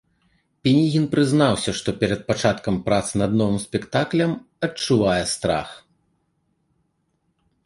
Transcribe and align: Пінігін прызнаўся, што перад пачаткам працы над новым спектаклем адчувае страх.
Пінігін 0.67 1.03
прызнаўся, 1.11 1.71
што 1.79 1.89
перад 1.99 2.21
пачаткам 2.31 2.75
працы 2.87 3.13
над 3.23 3.31
новым 3.43 3.59
спектаклем 3.67 4.31
адчувае 4.69 5.21
страх. 5.35 5.77